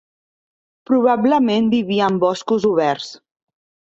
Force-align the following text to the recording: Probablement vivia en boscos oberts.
Probablement 0.89 1.69
vivia 1.75 2.07
en 2.13 2.17
boscos 2.25 2.67
oberts. 2.73 3.13